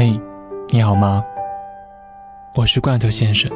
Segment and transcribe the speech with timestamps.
[0.00, 0.16] 嘿，
[0.68, 1.24] 你好吗？
[2.54, 3.50] 我是罐头先生。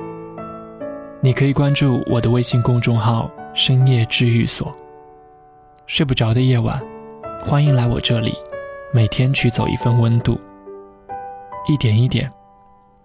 [1.20, 4.76] 你可以关注我的微信公众号“深夜治愈所”。
[5.86, 6.82] 睡不着的夜晚，
[7.44, 8.36] 欢迎来我这里，
[8.92, 10.36] 每天取走一份温度，
[11.68, 12.28] 一点一点，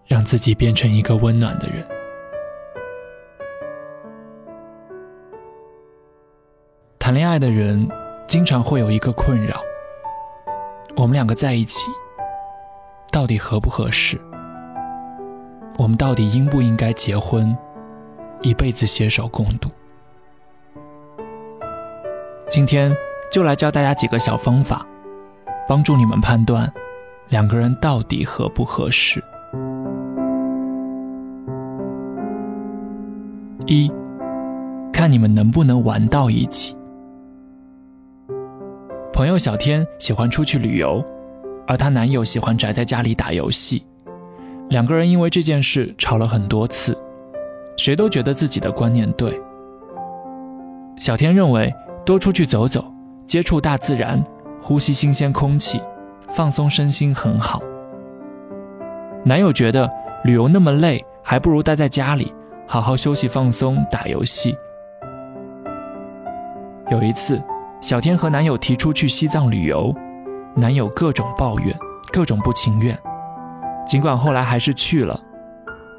[0.07, 1.87] 让自己变成一个温暖的人。
[6.97, 7.87] 谈恋爱的人
[8.27, 9.61] 经常会有一个困扰：
[10.95, 11.85] 我们两个在一起。
[13.11, 14.19] 到底合不合适？
[15.77, 17.55] 我们到底应不应该结婚，
[18.41, 19.69] 一辈子携手共度？
[22.47, 22.95] 今天
[23.31, 24.85] 就来教大家几个小方法，
[25.67, 26.71] 帮助你们判断
[27.29, 29.23] 两个人到底合不合适。
[33.65, 33.91] 一，
[34.93, 36.75] 看你们能不能玩到一起。
[39.11, 41.03] 朋友小天喜欢出去旅游。
[41.67, 43.85] 而她男友喜欢宅在家里打游戏，
[44.69, 46.97] 两个人因为这件事吵了很多次，
[47.77, 49.39] 谁都觉得自己的观念对。
[50.97, 51.71] 小天认为
[52.05, 52.83] 多出去走走，
[53.25, 54.23] 接触大自然，
[54.59, 55.79] 呼吸新鲜空气，
[56.29, 57.61] 放松身心很好。
[59.23, 59.87] 男友觉得
[60.23, 62.33] 旅游那么累，还不如待在家里，
[62.65, 64.55] 好好休息放松，打游戏。
[66.89, 67.41] 有一次，
[67.81, 69.93] 小天和男友提出去西藏旅游。
[70.59, 71.77] 男友各种抱怨，
[72.11, 72.97] 各种不情愿。
[73.85, 75.21] 尽管后来还是去了，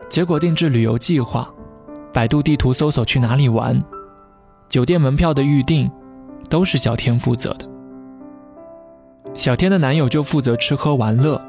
[0.09, 1.49] 结果定制旅游计划，
[2.13, 3.81] 百度地图搜索去哪里玩，
[4.69, 5.89] 酒店门票的预订，
[6.51, 7.69] 都是小天负责的。
[9.35, 11.41] 小天的男友就负责吃喝玩乐。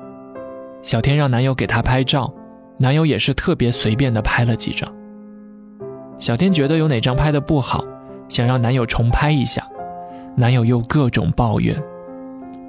[0.84, 2.32] 小天让男友给她拍照，
[2.78, 4.88] 男友也是特别随便的拍了几张。
[6.20, 7.84] 小天觉得有哪张拍的不好，
[8.30, 9.68] 想让男友重拍一下，
[10.36, 11.76] 男友又各种抱怨。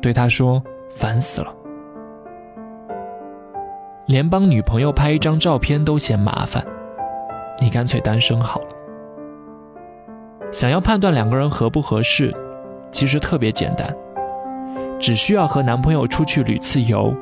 [0.00, 1.54] 对他说：“烦死了，
[4.06, 6.64] 连帮女朋友拍一张照片都嫌麻烦，
[7.60, 8.68] 你干脆单身好了。”
[10.52, 12.34] 想要判断两个人合不合适，
[12.90, 13.94] 其实特别简单，
[14.98, 17.14] 只需要和男朋友出去旅次游，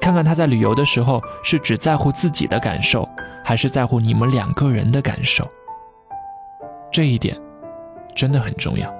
[0.00, 3.08] 看看他在旅游的时候是只在乎自己的感受，
[3.44, 5.46] 还是在乎你们两个人的感受。
[6.90, 7.40] 这一点
[8.14, 8.92] 真的很重要。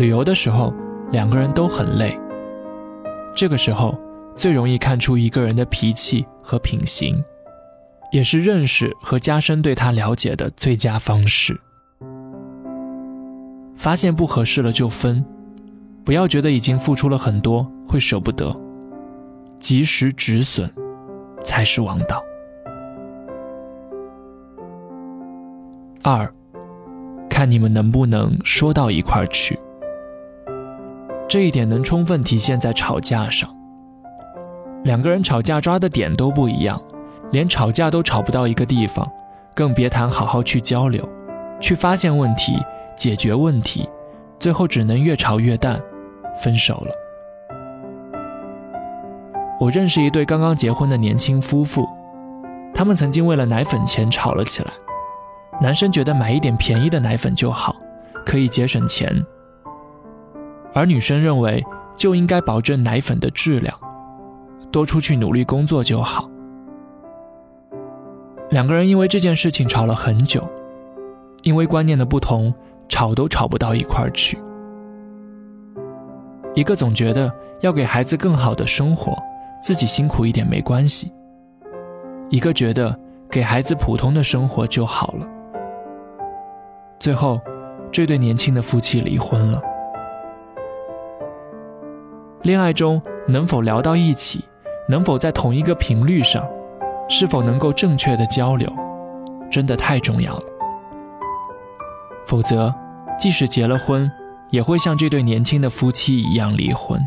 [0.00, 0.72] 旅游的时候，
[1.12, 2.18] 两个人都很累。
[3.34, 4.00] 这个时候
[4.34, 7.22] 最容易看出一个人的脾气和品行，
[8.10, 11.60] 也是认识和加深对他了解的最佳方式。
[13.76, 15.22] 发现不合适了就分，
[16.02, 18.56] 不要觉得已经付出了很多会舍不得，
[19.58, 20.72] 及时止损
[21.44, 22.22] 才是王道。
[26.02, 26.32] 二，
[27.28, 29.58] 看你们能不能说到一块儿去。
[31.30, 33.48] 这一点能充分体现在吵架上。
[34.82, 36.82] 两个人吵架抓的点都不一样，
[37.30, 39.08] 连吵架都吵不到一个地方，
[39.54, 41.08] 更别谈好好去交流，
[41.60, 42.58] 去发现问题、
[42.96, 43.88] 解决问题，
[44.40, 45.80] 最后只能越吵越淡，
[46.42, 46.90] 分手了。
[49.60, 51.88] 我认识一对刚刚结婚的年轻夫妇，
[52.74, 54.72] 他们曾经为了奶粉钱吵了起来。
[55.62, 57.76] 男生觉得买一点便宜的奶粉就好，
[58.26, 59.24] 可以节省钱。
[60.72, 61.64] 而女生认为
[61.96, 63.76] 就应该保证奶粉的质量，
[64.70, 66.30] 多出去努力工作就好。
[68.50, 70.42] 两个人因为这件事情吵了很久，
[71.42, 72.52] 因为观念的不同，
[72.88, 74.38] 吵都吵不到一块儿去。
[76.54, 79.16] 一个总觉得要给孩子更好的生活，
[79.62, 81.06] 自己辛苦一点没关系；
[82.28, 82.98] 一个觉得
[83.30, 85.28] 给孩子普通的生活就好了。
[86.98, 87.40] 最后，
[87.92, 89.62] 这对年轻的夫妻离婚了。
[92.42, 94.42] 恋爱中能否聊到一起，
[94.88, 96.42] 能否在同一个频率上，
[97.06, 98.72] 是否能够正确的交流，
[99.50, 100.42] 真的太重要了。
[102.26, 102.74] 否则，
[103.18, 104.10] 即使结了婚，
[104.48, 106.98] 也会像这对年轻的夫妻一样离婚。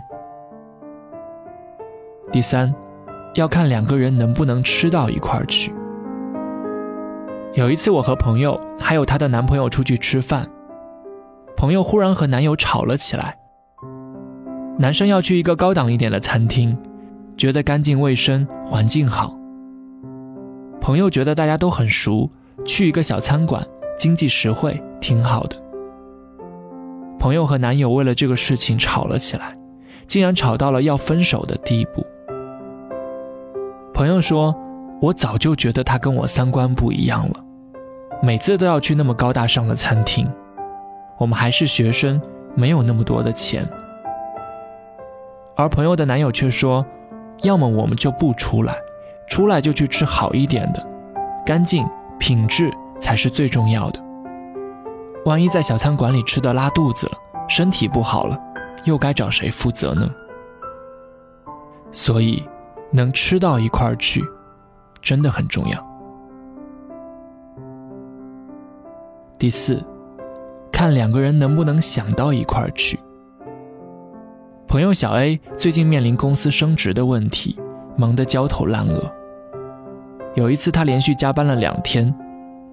[2.31, 2.71] 第三，
[3.33, 5.73] 要看两个人能不能吃到一块儿去。
[7.53, 10.47] 有一次，我和朋友还有她的男朋友出去吃饭，
[11.57, 13.39] 朋友忽然和男友吵了起来。
[14.79, 16.75] 男生要去一个高档一点的餐厅，
[17.37, 19.37] 觉得干净卫生，环境好。
[20.81, 22.29] 朋友觉得大家都很熟，
[22.65, 23.65] 去一个小餐馆，
[23.97, 25.55] 经济实惠，挺好的。
[27.19, 29.55] 朋友和男友为了这个事情吵了起来，
[30.07, 32.03] 竟然吵到了要分手的地步。
[33.93, 34.55] 朋友说
[34.99, 37.45] ：“我早就觉得他跟我三观不一样了，
[38.23, 40.27] 每次都要去那么高大上的餐厅，
[41.19, 42.19] 我们还是学生，
[42.55, 43.65] 没有那么多的钱。”
[45.55, 46.85] 而朋友的男友却说，
[47.43, 48.75] 要么我们就不出来，
[49.27, 50.85] 出来就去吃好一点的，
[51.45, 51.87] 干净
[52.19, 54.03] 品质才是最重要的。
[55.25, 57.13] 万一在小餐馆里吃的拉肚子了，
[57.47, 58.39] 身体不好了，
[58.83, 60.09] 又该找谁负责呢？
[61.91, 62.43] 所以，
[62.91, 64.23] 能吃到一块儿去，
[65.01, 65.93] 真的很重要。
[69.37, 69.83] 第四，
[70.71, 72.99] 看两个人能不能想到一块儿去。
[74.73, 77.55] 朋友小 A 最近面临公司升职的问题，
[77.95, 79.03] 忙得焦头烂额。
[80.33, 82.11] 有一次，他连续加班了两天，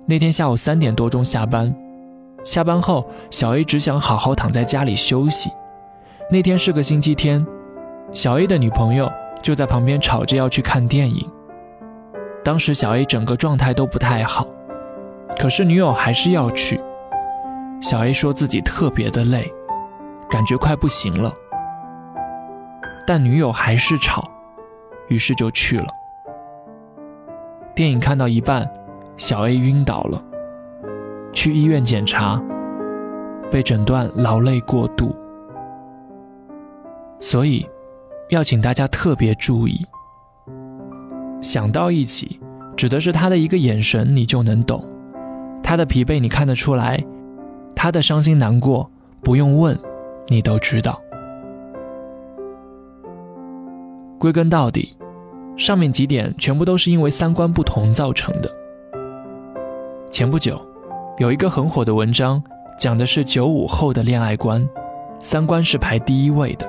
[0.06, 1.70] 那天下午三点多钟下班。
[2.43, 5.50] 下班后，小 A 只想好好躺在家里休息。
[6.31, 7.47] 那天是个星期天，
[8.14, 9.12] 小 A 的女朋友
[9.43, 11.31] 就在旁边吵着要去看电影。
[12.43, 14.47] 当时小 A 整个状态都不太好，
[15.38, 16.81] 可是女友还是要去。
[17.82, 19.52] 小 A 说自己特别的累，
[20.31, 21.31] 感觉快不行了，
[23.06, 24.31] 但女友还是吵，
[25.08, 25.87] 于是就去了。
[27.75, 28.70] 电影看到一半，
[29.17, 30.23] 小 A 晕倒了。
[31.32, 32.43] 去医院检查，
[33.50, 35.14] 被诊断劳累过度，
[37.20, 37.64] 所以
[38.31, 39.87] 要请大家特别注意。
[41.41, 42.41] 想到一起，
[42.76, 44.81] 指的是他的一个眼神，你就能懂；
[45.62, 46.99] 他的疲惫，你看得出来；
[47.75, 48.91] 他的伤心难过，
[49.23, 49.79] 不用问，
[50.26, 51.00] 你都知道。
[54.21, 54.95] 归根到底，
[55.57, 58.53] 上面几点全部都是因为三观不同造成的。
[60.11, 60.61] 前不久。
[61.19, 62.43] 有一个很火的文章，
[62.79, 64.67] 讲的是九五后的恋爱观，
[65.19, 66.67] 三观是排第一位的。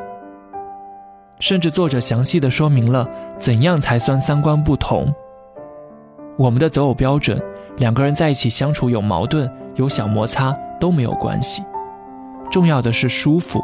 [1.40, 3.08] 甚至作者详细的说明了
[3.38, 5.14] 怎样才算三观不同。
[6.38, 7.42] 我们的择偶标准，
[7.78, 11.64] 两个人在一起相处有矛盾、有小摩擦都没有关系，
[12.50, 13.62] 重要的是舒服，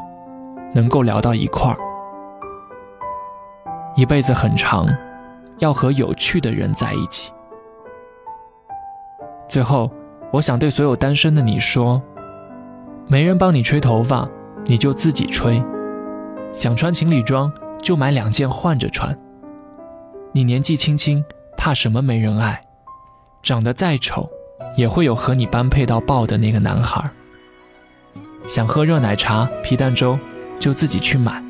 [0.74, 1.87] 能够聊到一块儿。
[3.97, 4.88] 一辈子很长，
[5.57, 7.33] 要和有趣的人在一起。
[9.49, 9.91] 最后。
[10.29, 12.01] 我想对所有单身的你说：
[13.07, 14.27] 没人帮你吹头发，
[14.65, 15.63] 你就自己吹；
[16.51, 17.49] 想穿情侣装，
[17.81, 19.17] 就买两件换着穿。
[20.33, 21.23] 你年纪轻轻，
[21.55, 22.59] 怕什么没人爱？
[23.41, 24.29] 长得再丑，
[24.75, 27.09] 也会有和你般配到爆的那个男孩。
[28.45, 30.19] 想喝热奶茶、皮蛋粥，
[30.59, 31.41] 就自己去买；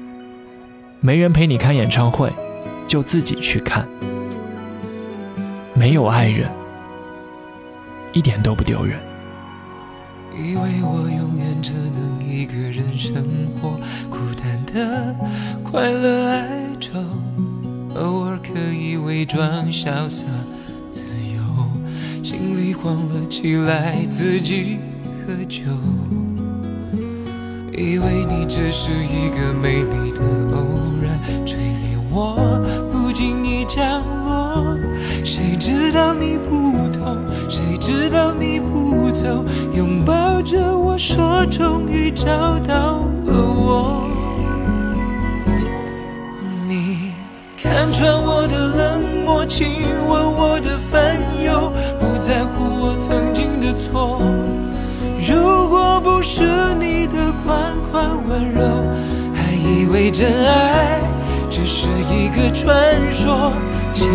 [1.00, 2.32] 没人陪你看演唱会，
[2.88, 3.88] 就自己去看。
[5.74, 6.50] 没有爱人。
[8.14, 9.00] 一点都不丢人。
[10.34, 13.24] 以为我永远只能一个人生
[13.62, 13.80] 活，
[14.10, 15.16] 孤单的
[15.64, 16.50] 快乐哀
[16.80, 17.00] 愁，
[17.96, 20.26] 偶尔可以伪装潇洒
[20.90, 21.04] 自
[21.36, 24.78] 由，心里慌了起来，自己
[25.26, 25.64] 喝酒。
[27.78, 30.20] 以为你只是一个美丽的
[30.52, 30.66] 偶
[31.00, 32.36] 然，吹离我
[32.92, 34.76] 不经意降落，
[35.24, 37.16] 谁知道你不同。
[37.48, 39.46] 谁知道你不走，
[39.76, 44.10] 拥抱着我说终于找到了我。
[46.68, 47.12] 你
[47.62, 49.68] 看穿我的冷漠，亲
[50.10, 51.16] 吻我的烦
[51.46, 54.20] 忧，不在乎我曾经的错。
[55.28, 56.42] 如果不是
[56.80, 58.62] 你的款款温柔，
[59.34, 61.02] 还以为真爱
[61.50, 62.74] 只是一个传
[63.12, 63.52] 说。
[63.94, 64.08] 请。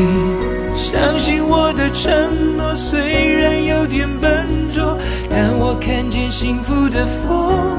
[0.75, 4.97] 相信我的承诺，虽然有点笨拙，
[5.28, 7.76] 但我看见幸福的风。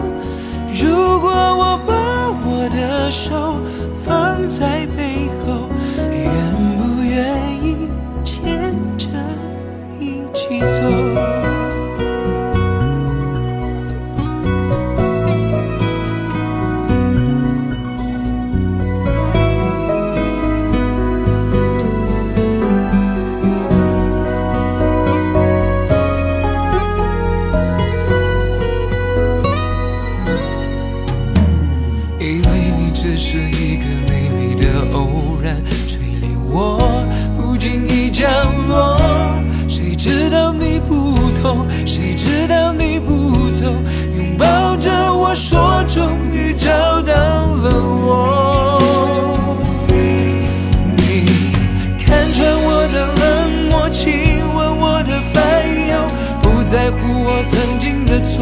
[0.79, 1.93] 如果我把
[2.45, 3.55] 我的手
[4.05, 5.22] 放在背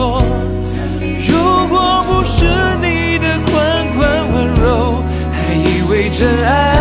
[0.01, 2.45] 如果不是
[2.81, 3.51] 你的款
[3.95, 3.99] 款
[4.33, 6.80] 温柔，还以为真爱